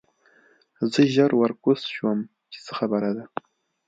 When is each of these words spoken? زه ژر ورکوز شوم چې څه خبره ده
زه 0.93 1.01
ژر 1.15 1.31
ورکوز 1.41 1.79
شوم 1.95 2.19
چې 2.51 2.59
څه 2.65 2.71
خبره 2.79 3.09
ده 3.17 3.25